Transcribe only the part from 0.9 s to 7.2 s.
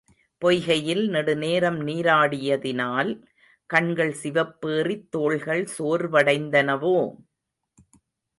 நெடுநேரம் நீராடியதினால் கண்கள் சிவப்பேறித் தோள்கள் சோர்வடைந்தனவோ?